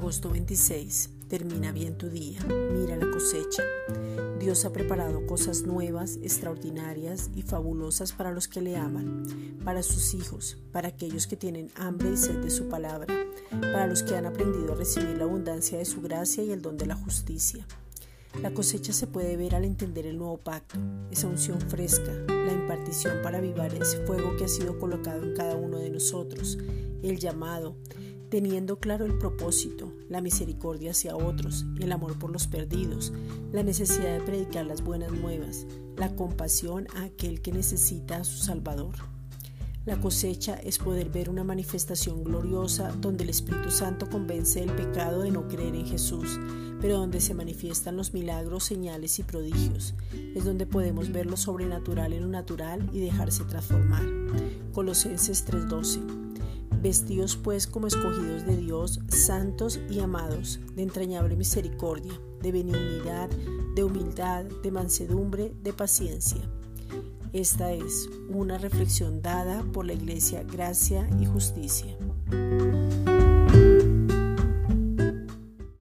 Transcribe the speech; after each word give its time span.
26. 0.00 1.10
Termina 1.28 1.72
bien 1.72 1.96
tu 1.96 2.08
día. 2.08 2.40
Mira 2.72 2.96
la 2.96 3.10
cosecha. 3.10 3.62
Dios 4.38 4.64
ha 4.64 4.72
preparado 4.72 5.26
cosas 5.26 5.62
nuevas, 5.62 6.18
extraordinarias 6.22 7.30
y 7.34 7.42
fabulosas 7.42 8.12
para 8.12 8.32
los 8.32 8.48
que 8.48 8.62
le 8.62 8.76
aman, 8.76 9.58
para 9.62 9.82
sus 9.82 10.14
hijos, 10.14 10.56
para 10.72 10.88
aquellos 10.88 11.26
que 11.26 11.36
tienen 11.36 11.70
hambre 11.76 12.10
y 12.12 12.16
sed 12.16 12.38
de 12.38 12.50
su 12.50 12.68
palabra, 12.68 13.14
para 13.50 13.86
los 13.86 14.02
que 14.02 14.16
han 14.16 14.24
aprendido 14.24 14.72
a 14.72 14.76
recibir 14.76 15.18
la 15.18 15.24
abundancia 15.24 15.76
de 15.76 15.84
su 15.84 16.00
gracia 16.00 16.42
y 16.42 16.50
el 16.50 16.62
don 16.62 16.78
de 16.78 16.86
la 16.86 16.96
justicia. 16.96 17.66
La 18.42 18.54
cosecha 18.54 18.92
se 18.92 19.06
puede 19.06 19.36
ver 19.36 19.54
al 19.54 19.64
entender 19.64 20.06
el 20.06 20.16
nuevo 20.16 20.38
pacto, 20.38 20.78
esa 21.10 21.26
unción 21.26 21.60
fresca, 21.60 22.12
la 22.26 22.52
impartición 22.52 23.18
para 23.22 23.38
avivar 23.38 23.74
ese 23.74 24.04
fuego 24.06 24.36
que 24.36 24.44
ha 24.44 24.48
sido 24.48 24.78
colocado 24.78 25.24
en 25.24 25.34
cada 25.34 25.56
uno 25.56 25.78
de 25.78 25.90
nosotros, 25.90 26.56
el 27.02 27.18
llamado, 27.18 27.76
teniendo 28.30 28.78
claro 28.78 29.04
el 29.04 29.18
propósito, 29.18 29.92
la 30.08 30.20
misericordia 30.20 30.92
hacia 30.92 31.16
otros, 31.16 31.66
el 31.80 31.92
amor 31.92 32.18
por 32.18 32.30
los 32.30 32.46
perdidos, 32.46 33.12
la 33.52 33.62
necesidad 33.62 34.18
de 34.18 34.24
predicar 34.24 34.66
las 34.66 34.82
buenas 34.82 35.12
nuevas, 35.12 35.66
la 35.96 36.14
compasión 36.14 36.86
a 36.94 37.04
aquel 37.04 37.42
que 37.42 37.52
necesita 37.52 38.18
a 38.18 38.24
su 38.24 38.38
Salvador. 38.38 38.94
La 39.86 40.00
cosecha 40.00 40.54
es 40.54 40.78
poder 40.78 41.08
ver 41.10 41.28
una 41.28 41.42
manifestación 41.42 42.22
gloriosa 42.22 42.92
donde 43.00 43.24
el 43.24 43.30
Espíritu 43.30 43.70
Santo 43.70 44.08
convence 44.08 44.60
del 44.60 44.72
pecado 44.72 45.22
de 45.22 45.30
no 45.30 45.48
creer 45.48 45.74
en 45.74 45.86
Jesús, 45.86 46.38
pero 46.80 46.98
donde 46.98 47.20
se 47.20 47.34
manifiestan 47.34 47.96
los 47.96 48.12
milagros, 48.12 48.64
señales 48.64 49.18
y 49.18 49.22
prodigios. 49.24 49.94
Es 50.34 50.44
donde 50.44 50.66
podemos 50.66 51.10
ver 51.10 51.26
lo 51.26 51.36
sobrenatural 51.36 52.12
en 52.12 52.22
lo 52.22 52.28
natural 52.28 52.88
y 52.92 53.00
dejarse 53.00 53.42
transformar. 53.44 54.04
Colosenses 54.72 55.44
3:12. 55.46 56.29
Vestidos 56.82 57.36
pues 57.36 57.66
como 57.66 57.86
escogidos 57.86 58.46
de 58.46 58.56
Dios, 58.56 59.00
santos 59.08 59.80
y 59.90 60.00
amados, 60.00 60.60
de 60.74 60.82
entrañable 60.82 61.36
misericordia, 61.36 62.12
de 62.40 62.52
benignidad, 62.52 63.28
de 63.74 63.84
humildad, 63.84 64.44
de 64.44 64.70
mansedumbre, 64.70 65.52
de 65.62 65.72
paciencia 65.72 66.40
esta 67.32 67.72
es 67.72 68.10
una 68.28 68.58
reflexión 68.58 69.22
dada 69.22 69.62
por 69.72 69.86
la 69.86 69.92
Iglesia 69.92 70.42
Gracia 70.42 71.08
y 71.20 71.26
Justicia. 71.26 71.96